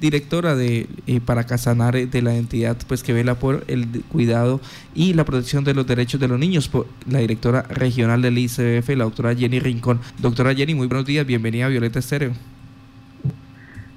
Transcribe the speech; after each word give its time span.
directora 0.00 0.56
de 0.56 0.88
eh, 1.06 1.20
para 1.20 1.44
Casanare 1.44 2.06
de 2.06 2.22
la 2.22 2.34
entidad 2.34 2.76
pues 2.88 3.02
que 3.02 3.12
vela 3.12 3.34
por 3.34 3.64
el 3.68 4.02
cuidado 4.08 4.60
y 4.94 5.12
la 5.12 5.24
protección 5.24 5.62
de 5.62 5.74
los 5.74 5.86
derechos 5.86 6.20
de 6.20 6.28
los 6.28 6.38
niños, 6.38 6.68
por 6.68 6.86
la 7.06 7.18
directora 7.18 7.62
regional 7.62 8.22
del 8.22 8.38
ICF, 8.38 8.88
la 8.96 9.04
doctora 9.04 9.34
Jenny 9.34 9.60
Rincón. 9.60 10.00
Doctora 10.18 10.54
Jenny, 10.54 10.74
muy 10.74 10.86
buenos 10.86 11.06
días, 11.06 11.26
bienvenida 11.26 11.66
a 11.66 11.68
Violeta 11.68 11.98
Estéreo. 11.98 12.32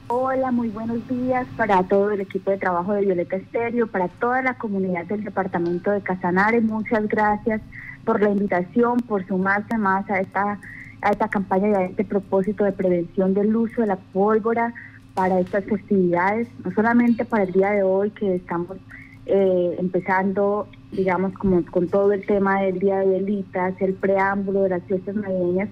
Hola, 0.08 0.52
muy 0.52 0.70
buenos 0.70 1.08
días 1.08 1.48
para 1.58 1.82
todo 1.84 2.12
el 2.12 2.22
equipo 2.22 2.52
de 2.52 2.58
trabajo 2.58 2.94
de 2.94 3.02
Violeta 3.02 3.38
Estéreo, 3.38 3.88
para 3.88 4.10
toda 4.10 4.42
la 4.42 4.56
comunidad 4.56 5.06
del 5.06 5.24
departamento 5.24 5.90
de 5.90 6.02
Casanare. 6.02 6.62
Muchas 6.62 7.08
gracias 7.08 7.62
por 8.06 8.22
la 8.22 8.30
invitación, 8.30 9.00
por 9.00 9.26
sumarse 9.26 9.78
más 9.78 10.08
a 10.10 10.20
esta, 10.20 10.60
a 11.02 11.10
esta 11.10 11.30
campaña 11.30 11.70
y 11.70 11.74
a 11.74 11.86
este 11.86 12.04
propósito 12.04 12.64
de 12.64 12.74
prevención 12.74 13.34
del 13.34 13.56
uso 13.56 13.82
de 13.82 13.88
la 13.88 13.96
pólvora 13.96 14.74
para 15.14 15.40
estas 15.40 15.64
festividades, 15.66 16.48
no 16.64 16.72
solamente 16.72 17.26
para 17.26 17.44
el 17.44 17.52
día 17.52 17.72
de 17.72 17.84
hoy 17.84 18.10
que 18.12 18.36
estamos 18.36 18.78
eh, 19.26 19.76
empezando, 19.80 20.68
digamos, 20.92 21.34
como 21.34 21.64
con 21.66 21.88
todo 21.88 22.12
el 22.14 22.26
tema 22.26 22.62
del 22.62 22.80
Día 22.80 23.00
de 23.00 23.08
Velitas, 23.08 23.74
el 23.80 23.94
preámbulo 23.94 24.64
de 24.64 24.70
las 24.70 24.84
fiestas 24.84 25.16
navideñas, 25.16 25.70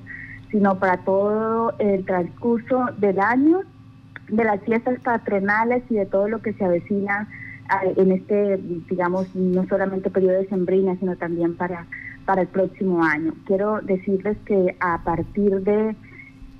sino 0.51 0.77
para 0.79 0.97
todo 0.97 1.73
el 1.79 2.05
transcurso 2.05 2.85
del 2.97 3.19
año 3.19 3.61
de 4.29 4.43
las 4.43 4.61
fiestas 4.61 4.99
patronales 5.01 5.83
y 5.89 5.95
de 5.95 6.05
todo 6.05 6.27
lo 6.29 6.41
que 6.41 6.53
se 6.53 6.63
avecina 6.63 7.27
en 7.95 8.11
este, 8.11 8.57
digamos, 8.89 9.33
no 9.35 9.65
solamente 9.67 10.09
periodo 10.09 10.39
de 10.39 10.47
sembrina, 10.47 10.95
sino 10.99 11.15
también 11.15 11.55
para, 11.55 11.85
para 12.25 12.41
el 12.41 12.47
próximo 12.47 13.03
año. 13.03 13.33
Quiero 13.45 13.81
decirles 13.81 14.37
que 14.45 14.75
a 14.79 15.01
partir 15.03 15.61
de 15.61 15.95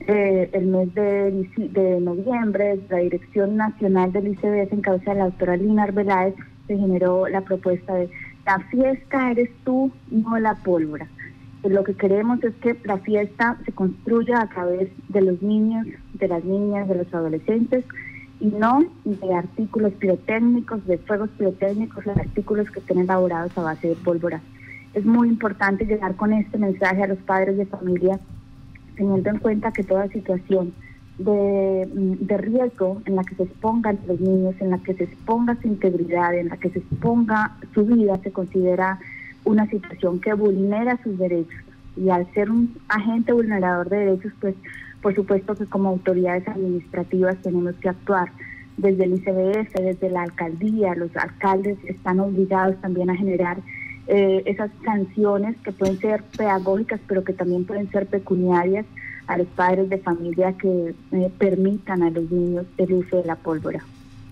eh, 0.07 0.49
el 0.53 0.67
mes 0.67 0.93
de, 0.93 1.99
noviembre, 2.01 2.79
la 2.89 2.97
Dirección 2.97 3.57
Nacional 3.57 4.11
del 4.11 4.27
ICBS 4.27 4.71
en 4.71 4.81
cabeza 4.81 5.11
de 5.11 5.19
la 5.19 5.25
doctora 5.25 5.57
Lina 5.57 5.83
Arbeláez 5.83 6.35
se 6.67 6.77
generó 6.77 7.27
la 7.27 7.41
propuesta 7.41 7.95
de 7.95 8.09
la 8.45 8.59
fiesta 8.71 9.31
eres 9.31 9.49
tú, 9.63 9.91
no 10.09 10.39
la 10.39 10.55
pólvora 10.55 11.07
lo 11.69 11.83
que 11.83 11.93
queremos 11.93 12.43
es 12.43 12.55
que 12.55 12.75
la 12.85 12.97
fiesta 12.97 13.57
se 13.65 13.71
construya 13.71 14.41
a 14.41 14.49
través 14.49 14.89
de 15.09 15.21
los 15.21 15.41
niños, 15.41 15.87
de 16.13 16.27
las 16.27 16.43
niñas, 16.43 16.87
de 16.87 16.95
los 16.95 17.13
adolescentes 17.13 17.85
y 18.39 18.47
no 18.47 18.83
de 19.03 19.33
artículos 19.33 19.93
pirotécnicos, 19.93 20.85
de 20.87 20.97
fuegos 20.97 21.29
pirotécnicos, 21.37 22.03
de 22.05 22.11
artículos 22.11 22.71
que 22.71 22.79
estén 22.79 22.99
elaborados 22.99 23.55
a 23.57 23.61
base 23.61 23.89
de 23.89 23.95
pólvora. 23.95 24.41
Es 24.95 25.05
muy 25.05 25.27
importante 25.27 25.85
llegar 25.85 26.15
con 26.15 26.33
este 26.33 26.57
mensaje 26.57 27.03
a 27.03 27.07
los 27.07 27.19
padres 27.19 27.57
de 27.57 27.65
familia, 27.67 28.19
teniendo 28.95 29.29
en 29.29 29.39
cuenta 29.39 29.71
que 29.71 29.83
toda 29.83 30.07
situación 30.09 30.73
de, 31.17 31.87
de, 31.93 32.37
riesgo 32.37 33.01
en 33.05 33.15
la 33.15 33.23
que 33.23 33.35
se 33.35 33.43
expongan 33.43 33.99
los 34.07 34.19
niños, 34.19 34.55
en 34.59 34.71
la 34.71 34.79
que 34.79 34.93
se 34.93 35.03
exponga 35.03 35.57
su 35.61 35.67
integridad, 35.67 36.33
en 36.35 36.49
la 36.49 36.57
que 36.57 36.69
se 36.69 36.79
exponga 36.79 37.57
su 37.73 37.85
vida, 37.85 38.19
se 38.23 38.31
considera 38.31 38.99
una 39.43 39.67
situación 39.67 40.19
que 40.19 40.33
vulnera 40.33 40.99
sus 41.03 41.17
derechos. 41.17 41.61
Y 41.95 42.09
al 42.09 42.31
ser 42.33 42.49
un 42.49 42.75
agente 42.87 43.33
vulnerador 43.33 43.89
de 43.89 43.97
derechos, 43.97 44.33
pues 44.39 44.55
por 45.01 45.15
supuesto 45.15 45.55
que 45.55 45.65
como 45.65 45.89
autoridades 45.89 46.47
administrativas 46.47 47.37
tenemos 47.41 47.75
que 47.75 47.89
actuar. 47.89 48.31
Desde 48.77 49.03
el 49.03 49.13
ICBF, 49.15 49.73
desde 49.73 50.09
la 50.09 50.23
alcaldía, 50.23 50.95
los 50.95 51.15
alcaldes 51.15 51.77
están 51.85 52.19
obligados 52.19 52.79
también 52.81 53.09
a 53.09 53.15
generar 53.15 53.57
eh, 54.07 54.43
esas 54.45 54.71
sanciones 54.83 55.55
que 55.63 55.71
pueden 55.71 55.99
ser 55.99 56.23
pedagógicas, 56.23 56.99
pero 57.07 57.23
que 57.23 57.33
también 57.33 57.65
pueden 57.65 57.89
ser 57.91 58.07
pecuniarias 58.07 58.85
a 59.27 59.37
los 59.37 59.47
padres 59.47 59.89
de 59.89 59.97
familia 59.97 60.53
que 60.53 60.93
eh, 61.11 61.31
permitan 61.37 62.03
a 62.03 62.09
los 62.09 62.29
niños 62.29 62.65
el 62.77 62.93
uso 62.93 63.17
de 63.17 63.25
la 63.25 63.35
pólvora. 63.35 63.83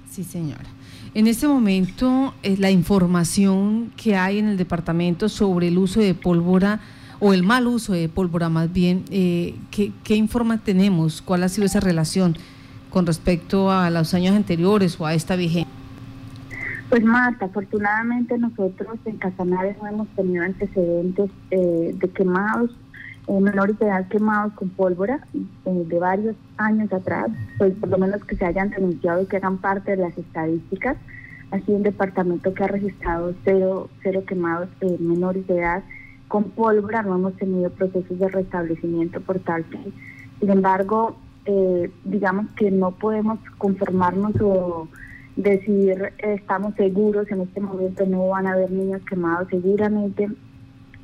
Sí, 0.09 0.23
señora. 0.23 0.65
En 1.13 1.27
este 1.27 1.47
momento, 1.47 2.33
eh, 2.43 2.57
la 2.57 2.69
información 2.69 3.91
que 3.95 4.15
hay 4.15 4.39
en 4.39 4.47
el 4.47 4.57
departamento 4.57 5.29
sobre 5.29 5.69
el 5.69 5.77
uso 5.77 6.01
de 6.01 6.13
pólvora 6.13 6.81
o 7.19 7.33
el 7.33 7.43
mal 7.43 7.67
uso 7.67 7.93
de 7.93 8.09
pólvora 8.09 8.49
más 8.49 8.71
bien, 8.71 9.05
eh, 9.09 9.55
¿qué, 9.71 9.91
¿qué, 10.03 10.15
informa 10.15 10.57
tenemos? 10.57 11.21
¿Cuál 11.21 11.43
ha 11.43 11.49
sido 11.49 11.65
esa 11.65 11.79
relación 11.79 12.37
con 12.89 13.05
respecto 13.05 13.71
a 13.71 13.89
los 13.89 14.13
años 14.13 14.35
anteriores 14.35 14.99
o 14.99 15.05
a 15.05 15.13
esta 15.13 15.35
vigencia? 15.35 15.78
Pues 16.89 17.03
Marta, 17.03 17.45
afortunadamente 17.45 18.37
nosotros 18.37 18.97
en 19.05 19.17
Casanares 19.17 19.77
no 19.79 19.87
hemos 19.87 20.07
tenido 20.09 20.43
antecedentes 20.43 21.29
eh, 21.51 21.95
de 21.95 22.09
quemados 22.09 22.71
eh, 23.29 23.39
menores 23.39 23.77
de 23.77 23.85
edad 23.85 24.07
quemados 24.07 24.53
con 24.53 24.69
pólvora 24.69 25.19
eh, 25.35 25.83
de 25.85 25.99
varios 25.99 26.35
años 26.57 26.91
atrás, 26.91 27.27
pues 27.59 27.75
por 27.75 27.89
lo 27.89 27.99
menos 27.99 28.23
que 28.25 28.35
se 28.35 28.43
hayan 28.43 28.71
denunciado 28.71 29.21
y 29.21 29.27
que 29.27 29.37
hagan 29.37 29.59
parte 29.59 29.91
de 29.91 29.97
las 29.97 30.17
estadísticas. 30.17 30.97
Ha 31.51 31.59
sido 31.59 31.77
un 31.77 31.83
departamento 31.83 32.55
que 32.55 32.63
ha 32.63 32.67
registrado 32.67 33.35
cero, 33.43 33.89
cero 34.01 34.23
quemados 34.27 34.69
eh, 34.81 34.97
menores 34.99 35.45
de 35.45 35.59
edad 35.59 35.83
con 36.27 36.45
pólvora, 36.45 37.03
no 37.03 37.15
hemos 37.15 37.35
tenido 37.37 37.69
procesos 37.69 38.17
de 38.17 38.29
restablecimiento 38.29 39.21
por 39.21 39.37
tal 39.39 39.63
que, 39.65 39.77
sin 40.39 40.49
embargo, 40.49 41.15
eh, 41.45 41.91
digamos 42.05 42.47
que 42.55 42.71
no 42.71 42.91
podemos 42.91 43.37
conformarnos 43.59 44.33
o 44.41 44.87
decir 45.39 46.11
estamos 46.17 46.75
seguros 46.75 47.31
en 47.31 47.41
este 47.41 47.61
momento 47.61 48.05
no 48.05 48.27
van 48.27 48.45
a 48.45 48.53
haber 48.53 48.71
niños 48.71 49.01
quemados 49.09 49.47
seguramente. 49.49 50.27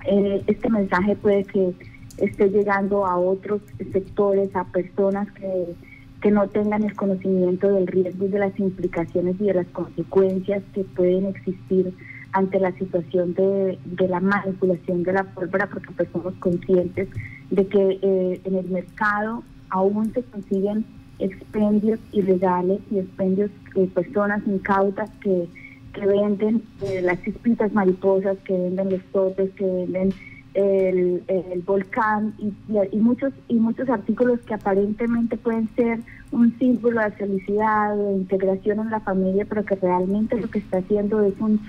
Este 0.05 0.69
mensaje 0.69 1.15
puede 1.15 1.45
que 1.45 1.73
esté 2.17 2.49
llegando 2.49 3.05
a 3.05 3.17
otros 3.17 3.61
sectores, 3.91 4.55
a 4.55 4.65
personas 4.65 5.31
que, 5.31 5.75
que 6.21 6.31
no 6.31 6.47
tengan 6.49 6.83
el 6.83 6.95
conocimiento 6.95 7.71
del 7.71 7.87
riesgo 7.87 8.25
y 8.25 8.29
de 8.29 8.39
las 8.39 8.59
implicaciones 8.59 9.35
y 9.39 9.45
de 9.45 9.53
las 9.53 9.67
consecuencias 9.67 10.63
que 10.73 10.83
pueden 10.83 11.25
existir 11.25 11.93
ante 12.33 12.59
la 12.59 12.73
situación 12.73 13.33
de, 13.33 13.79
de 13.85 14.07
la 14.09 14.19
manipulación 14.19 15.03
de 15.03 15.13
la 15.13 15.23
pólvora, 15.23 15.67
porque 15.67 15.93
pues 15.95 16.09
somos 16.11 16.33
conscientes 16.35 17.07
de 17.49 17.67
que 17.67 17.99
eh, 18.01 18.41
en 18.43 18.55
el 18.55 18.69
mercado 18.69 19.43
aún 19.69 20.11
se 20.13 20.21
consiguen 20.23 20.85
expendios 21.19 21.99
ilegales 22.11 22.79
y 22.91 22.99
expendios 22.99 23.51
de 23.73 23.87
personas 23.87 24.41
incautas 24.47 25.09
que, 25.21 25.47
que 25.93 26.05
venden 26.05 26.63
eh, 26.81 27.01
las 27.01 27.21
chispitas 27.23 27.73
mariposas, 27.73 28.37
que 28.39 28.53
venden 28.53 28.91
los 28.91 29.03
totes, 29.11 29.51
que 29.51 29.65
venden 29.65 30.13
el, 30.55 31.21
volcán 31.65 32.33
y, 32.37 32.53
y, 32.91 32.97
muchos 32.97 33.33
y 33.47 33.55
muchos 33.55 33.89
artículos 33.89 34.39
que 34.41 34.53
aparentemente 34.53 35.35
pueden 35.35 35.67
ser 35.75 35.99
un 36.31 36.57
símbolo 36.57 37.01
de 37.01 37.11
felicidad, 37.11 37.95
de 37.95 38.13
integración 38.13 38.79
en 38.79 38.89
la 38.89 39.01
familia, 39.01 39.45
pero 39.47 39.65
que 39.65 39.75
realmente 39.75 40.39
lo 40.39 40.49
que 40.49 40.59
está 40.59 40.77
haciendo 40.77 41.23
es 41.23 41.33
un 41.39 41.59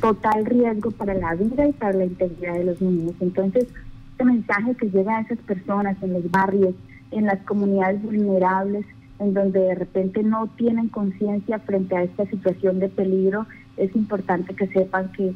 total 0.00 0.44
riesgo 0.46 0.90
para 0.92 1.14
la 1.14 1.34
vida 1.34 1.66
y 1.66 1.72
para 1.72 1.94
la 1.94 2.04
integridad 2.04 2.54
de 2.54 2.64
los 2.64 2.80
niños. 2.80 3.14
Entonces, 3.20 3.66
este 4.12 4.24
mensaje 4.24 4.74
que 4.76 4.90
llega 4.90 5.18
a 5.18 5.20
esas 5.22 5.38
personas 5.38 5.96
en 6.02 6.12
los 6.14 6.30
barrios, 6.30 6.74
en 7.10 7.26
las 7.26 7.40
comunidades 7.40 8.02
vulnerables, 8.02 8.86
en 9.18 9.34
donde 9.34 9.60
de 9.60 9.74
repente 9.74 10.22
no 10.22 10.46
tienen 10.56 10.88
conciencia 10.88 11.58
frente 11.60 11.96
a 11.96 12.02
esta 12.02 12.26
situación 12.26 12.78
de 12.80 12.88
peligro, 12.88 13.46
es 13.76 13.94
importante 13.96 14.54
que 14.54 14.66
sepan 14.68 15.10
que 15.12 15.34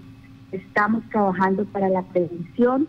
estamos 0.52 1.02
trabajando 1.10 1.64
para 1.66 1.88
la 1.88 2.02
prevención, 2.02 2.88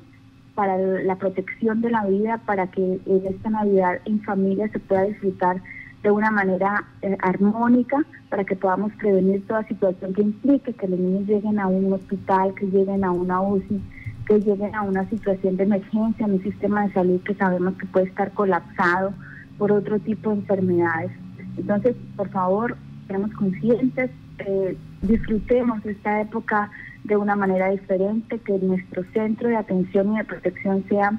para 0.55 0.77
la 0.77 1.15
protección 1.15 1.81
de 1.81 1.91
la 1.91 2.05
vida, 2.05 2.41
para 2.45 2.67
que 2.67 2.99
en 3.05 3.25
esta 3.25 3.49
Navidad 3.49 3.99
en 4.05 4.21
familia 4.21 4.67
se 4.69 4.79
pueda 4.79 5.03
disfrutar 5.03 5.61
de 6.03 6.11
una 6.11 6.31
manera 6.31 6.83
eh, 7.03 7.15
armónica, 7.21 8.03
para 8.29 8.43
que 8.43 8.55
podamos 8.55 8.91
prevenir 8.93 9.45
toda 9.45 9.67
situación 9.67 10.13
que 10.13 10.21
implique 10.21 10.73
que 10.73 10.87
los 10.87 10.99
niños 10.99 11.27
lleguen 11.27 11.59
a 11.59 11.67
un 11.67 11.93
hospital, 11.93 12.53
que 12.55 12.65
lleguen 12.65 13.03
a 13.03 13.11
una 13.11 13.41
UCI, 13.41 13.81
que 14.25 14.39
lleguen 14.39 14.73
a 14.73 14.81
una 14.81 15.07
situación 15.09 15.57
de 15.57 15.63
emergencia 15.63 16.25
en 16.25 16.33
un 16.33 16.43
sistema 16.43 16.87
de 16.87 16.93
salud 16.93 17.21
que 17.21 17.35
sabemos 17.35 17.75
que 17.75 17.85
puede 17.85 18.07
estar 18.07 18.31
colapsado 18.31 19.13
por 19.61 19.71
otro 19.71 19.99
tipo 19.99 20.31
de 20.31 20.37
enfermedades. 20.37 21.11
Entonces, 21.55 21.95
por 22.15 22.27
favor, 22.29 22.75
seamos 23.05 23.31
conscientes, 23.33 24.09
eh, 24.39 24.75
disfrutemos 25.03 25.85
esta 25.85 26.19
época 26.19 26.71
de 27.03 27.15
una 27.15 27.35
manera 27.35 27.69
diferente, 27.69 28.39
que 28.39 28.57
nuestro 28.57 29.03
centro 29.13 29.49
de 29.49 29.57
atención 29.57 30.15
y 30.15 30.17
de 30.17 30.23
protección 30.23 30.83
sea 30.89 31.11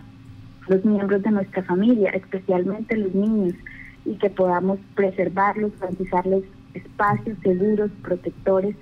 los 0.66 0.84
miembros 0.84 1.22
de 1.22 1.30
nuestra 1.30 1.62
familia, 1.62 2.10
especialmente 2.10 2.96
los 2.96 3.14
niños, 3.14 3.54
y 4.04 4.16
que 4.16 4.28
podamos 4.28 4.80
preservarlos, 4.96 5.70
garantizarles 5.78 6.42
espacios 6.74 7.38
seguros, 7.44 7.92
protectores 8.02 8.74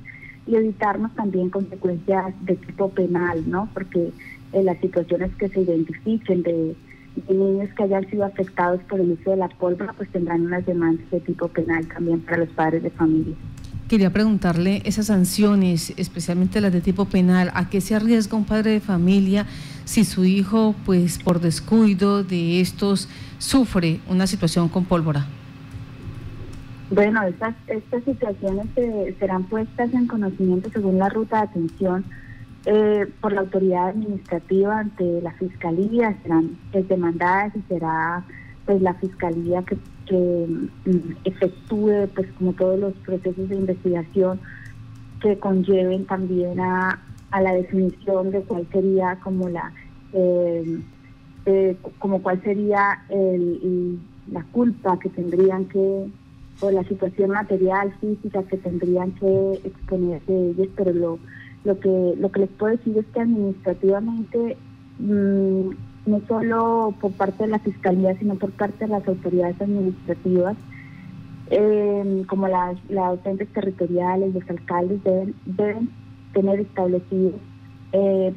y 0.46 0.56
evitarnos 0.56 1.14
también 1.16 1.50
consecuencias 1.50 2.32
de 2.46 2.56
tipo 2.56 2.88
penal, 2.92 3.42
¿no? 3.46 3.68
Porque 3.74 4.10
en 4.54 4.64
las 4.64 4.78
situaciones 4.78 5.30
que 5.34 5.50
se 5.50 5.60
identifiquen 5.60 6.44
de, 6.44 6.74
de 7.16 7.34
niños 7.34 7.68
que 7.76 7.82
hayan 7.82 8.08
sido 8.08 8.24
afectados 8.24 8.80
por 8.88 9.00
el 9.00 9.12
uso 9.12 9.30
de 9.30 9.36
la 9.36 9.48
pólvora, 9.48 9.92
pues 9.94 10.08
tendrán 10.10 10.42
unas 10.42 10.64
demandas 10.64 11.10
de 11.10 11.20
tipo 11.20 11.48
penal 11.48 11.86
también 11.86 12.20
para 12.20 12.38
los 12.38 12.48
padres 12.50 12.82
de 12.82 12.90
familia. 12.90 13.34
Quería 13.88 14.12
preguntarle 14.12 14.82
esas 14.84 15.06
sanciones, 15.06 15.92
especialmente 15.96 16.60
las 16.60 16.72
de 16.72 16.80
tipo 16.80 17.06
penal, 17.06 17.50
¿a 17.54 17.68
qué 17.68 17.80
se 17.80 17.96
arriesga 17.96 18.36
un 18.36 18.44
padre 18.44 18.70
de 18.70 18.80
familia 18.80 19.46
si 19.84 20.04
su 20.04 20.24
hijo, 20.24 20.76
pues 20.86 21.18
por 21.18 21.40
descuido 21.40 22.22
de 22.22 22.60
estos, 22.60 23.08
sufre 23.38 24.00
una 24.08 24.28
situación 24.28 24.68
con 24.68 24.84
pólvora? 24.84 25.26
Bueno, 26.90 27.22
estas, 27.24 27.56
estas 27.66 28.04
situaciones 28.04 28.66
serán 29.18 29.44
puestas 29.44 29.92
en 29.92 30.06
conocimiento 30.06 30.70
según 30.70 30.98
la 30.98 31.08
ruta 31.08 31.38
de 31.38 31.42
atención 31.42 32.04
eh, 32.66 33.06
por 33.20 33.32
la 33.32 33.40
autoridad 33.40 33.88
administrativa 33.88 34.80
ante 34.80 35.22
la 35.22 35.32
fiscalía, 35.32 36.16
serán 36.22 36.58
demandadas 36.72 37.56
y 37.56 37.62
será 37.68 38.24
pues 38.66 38.82
la 38.82 38.94
fiscalía 38.94 39.62
que, 39.62 39.78
que 40.06 40.46
mm, 40.86 41.16
efectúe 41.24 42.08
pues 42.14 42.28
como 42.38 42.52
todos 42.52 42.78
los 42.78 42.92
procesos 42.98 43.48
de 43.48 43.56
investigación 43.56 44.40
que 45.20 45.38
conlleven 45.38 46.06
también 46.06 46.60
a, 46.60 47.00
a 47.30 47.40
la 47.40 47.52
definición 47.52 48.30
de 48.30 48.42
cuál 48.42 48.66
sería 48.72 49.18
como 49.22 49.48
la 49.48 49.72
eh, 50.12 50.80
eh, 51.46 51.76
como 51.98 52.22
cuál 52.22 52.42
sería 52.42 53.02
el, 53.08 53.98
la 54.30 54.42
culpa 54.52 54.98
que 54.98 55.08
tendrían 55.08 55.64
que 55.66 56.10
o 56.60 56.70
la 56.70 56.84
situación 56.84 57.30
material 57.30 57.94
física 58.00 58.42
que 58.42 58.58
tendrían 58.58 59.12
que 59.12 59.52
exponerse 59.64 60.50
ellos 60.50 60.68
pero 60.76 60.92
lo 60.92 61.18
lo 61.64 61.78
que 61.78 62.14
lo 62.16 62.30
que 62.30 62.40
les 62.40 62.50
puedo 62.50 62.76
decir 62.76 62.96
es 62.96 63.06
que 63.06 63.20
administrativamente 63.20 64.56
mm, 64.98 65.70
no 66.06 66.20
solo 66.26 66.94
por 67.00 67.12
parte 67.12 67.44
de 67.44 67.50
la 67.50 67.58
fiscalía 67.58 68.18
sino 68.18 68.36
por 68.36 68.50
parte 68.52 68.86
de 68.86 68.88
las 68.88 69.06
autoridades 69.06 69.60
administrativas 69.60 70.56
eh, 71.50 72.24
como 72.28 72.48
las, 72.48 72.76
las 72.88 73.16
docentes 73.16 73.48
territoriales 73.52 74.34
los 74.34 74.48
alcaldes 74.48 75.02
deben 75.04 75.34
deben 75.44 75.90
tener 76.32 76.60
establecidos 76.60 77.34
eh, 77.92 78.32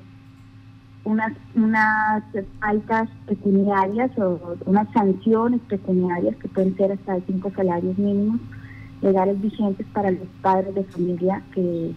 unas, 1.06 1.34
unas 1.56 2.24
faltas 2.60 3.10
pecuniarias 3.28 4.18
o 4.18 4.58
unas 4.66 4.92
sanciones 4.94 5.60
pecuniarias 5.68 6.36
que 6.38 6.48
pueden 6.48 6.76
ser 6.78 6.94
hasta 6.94 7.16
de 7.16 7.24
cinco 7.28 7.52
salarios 7.56 7.98
mínimos 7.98 8.40
legales 9.02 9.40
vigentes 9.42 9.86
para 9.94 10.12
los 10.12 10.28
padres 10.42 10.74
de 10.76 10.84
familia 10.86 11.44
que, 11.54 11.94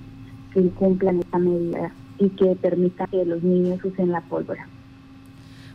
cumplan 0.70 1.20
esta 1.20 1.38
medida 1.38 1.93
y 2.19 2.29
que 2.31 2.56
permitan 2.56 3.06
que 3.08 3.25
los 3.25 3.43
niños 3.43 3.81
usen 3.85 4.11
la 4.11 4.20
pólvora. 4.23 4.67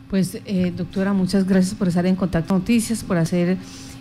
Pues, 0.10 0.42
eh, 0.46 0.74
doctora, 0.76 1.14
muchas 1.14 1.48
gracias 1.48 1.76
por 1.76 1.88
estar 1.88 2.06
en 2.06 2.16
Contacto 2.16 2.54
Noticias, 2.54 3.04
por 3.04 3.18
hacer 3.18 3.58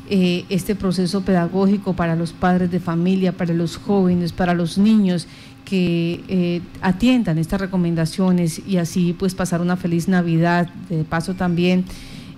eh, 0.08 0.44
este 0.48 0.74
proceso 0.74 1.20
pedagógico 1.20 1.92
para 1.92 2.16
los 2.16 2.32
padres 2.32 2.70
de 2.72 2.80
familia, 2.80 3.30
para 3.30 3.54
los 3.54 3.76
jóvenes, 3.76 4.32
para 4.32 4.54
los 4.54 4.76
niños 4.76 5.28
que 5.64 6.24
eh, 6.26 6.62
atiendan 6.80 7.38
estas 7.38 7.60
recomendaciones 7.60 8.60
y 8.66 8.78
así 8.78 9.14
pues 9.16 9.36
pasar 9.36 9.60
una 9.60 9.76
feliz 9.76 10.08
Navidad, 10.08 10.68
de 10.88 11.04
paso 11.04 11.34
también 11.34 11.84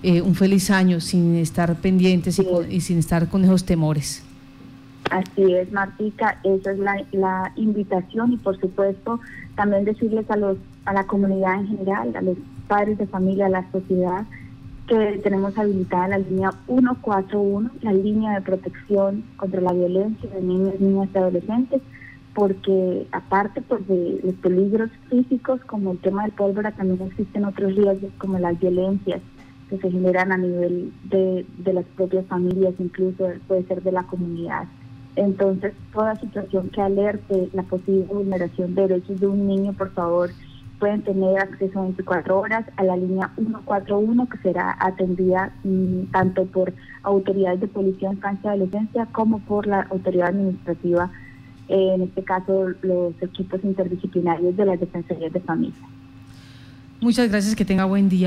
eh, 0.03 0.21
un 0.21 0.35
feliz 0.35 0.69
año 0.69 1.01
sin 1.01 1.35
estar 1.37 1.75
pendientes 1.77 2.39
y, 2.69 2.81
sin 2.81 2.99
estar 2.99 3.27
con 3.27 3.43
esos 3.43 3.63
temores. 3.63 4.21
Así 5.13 5.53
es, 5.53 5.71
Martica, 5.71 6.39
esa 6.43 6.71
es 6.71 6.79
la, 7.11 7.51
invitación 7.55 8.33
y 8.33 8.37
por 8.37 8.59
supuesto 8.59 9.19
también 9.55 9.85
decirles 9.85 10.27
a 10.31 10.37
los 10.37 10.57
a 10.85 10.93
la 10.93 11.05
comunidad 11.05 11.59
en 11.59 11.67
general, 11.67 12.15
a 12.15 12.21
los 12.23 12.35
padres 12.67 12.97
de 12.97 13.05
familia, 13.05 13.45
a 13.45 13.49
la 13.49 13.71
sociedad, 13.71 14.25
que 14.87 15.19
tenemos 15.23 15.55
habilitada 15.55 16.07
la 16.07 16.17
línea 16.17 16.51
141, 16.65 17.69
la 17.81 17.93
línea 17.93 18.33
de 18.33 18.41
protección 18.41 19.23
contra 19.37 19.61
la 19.61 19.71
violencia 19.71 20.27
de 20.31 20.41
niños, 20.41 20.79
niñas 20.79 21.09
y 21.13 21.17
adolescentes, 21.19 21.81
porque 22.33 23.05
aparte 23.11 23.61
pues, 23.61 23.87
de 23.87 24.19
los 24.23 24.33
peligros 24.35 24.89
físicos 25.11 25.61
como 25.65 25.91
el 25.91 25.99
tema 25.99 26.23
del 26.23 26.31
pólvora, 26.31 26.71
también 26.71 27.07
existen 27.07 27.45
otros 27.45 27.75
riesgos 27.75 28.11
como 28.17 28.39
las 28.39 28.59
violencias 28.59 29.21
que 29.69 29.77
se 29.77 29.91
generan 29.91 30.31
a 30.31 30.37
nivel 30.37 30.91
de 31.03 31.45
las 31.71 31.85
propias 31.95 32.25
familias, 32.25 32.73
incluso 32.79 33.27
puede 33.47 33.63
ser 33.67 33.83
de 33.83 33.91
la 33.91 34.01
comunidad. 34.07 34.65
Entonces, 35.15 35.73
toda 35.93 36.15
situación 36.15 36.69
que 36.69 36.81
alerte 36.81 37.49
la 37.53 37.63
posible 37.63 38.05
vulneración 38.05 38.73
de 38.73 38.87
derechos 38.87 39.19
de 39.19 39.27
un 39.27 39.47
niño, 39.47 39.73
por 39.73 39.91
favor, 39.93 40.31
pueden 40.79 41.01
tener 41.03 41.37
acceso 41.37 41.81
24 41.81 42.39
horas 42.39 42.65
a 42.75 42.83
la 42.83 42.97
línea 42.97 43.31
141 43.35 44.27
que 44.27 44.37
será 44.39 44.75
atendida 44.79 45.53
mm, 45.63 46.11
tanto 46.11 46.45
por 46.45 46.73
autoridades 47.03 47.61
de 47.61 47.67
policía, 47.67 48.11
infancia 48.11 48.49
y 48.49 48.57
adolescencia 48.57 49.05
como 49.07 49.39
por 49.39 49.67
la 49.67 49.81
autoridad 49.91 50.29
administrativa, 50.29 51.11
en 51.69 52.01
este 52.01 52.23
caso 52.23 52.69
los 52.81 53.13
equipos 53.21 53.63
interdisciplinarios 53.63 54.57
de 54.57 54.65
las 54.65 54.79
defensorías 54.79 55.31
de 55.31 55.39
familia. 55.39 55.87
Muchas 56.99 57.29
gracias, 57.29 57.55
que 57.55 57.65
tenga 57.65 57.85
buen 57.85 58.09
día. 58.09 58.21